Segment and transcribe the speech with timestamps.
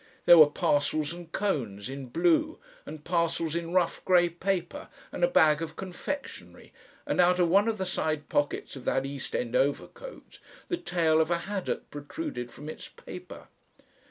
[0.25, 2.57] There were parcels and cones in blue
[2.87, 6.73] and parcels in rough grey paper and a bag of confectionery,
[7.05, 11.21] and out of one of the side pockets of that East end overcoat the tail
[11.21, 13.47] of a haddock protruded from its paper.